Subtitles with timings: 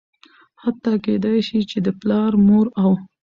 [0.61, 2.91] حتا کيدى شي چې د پلار ،مور او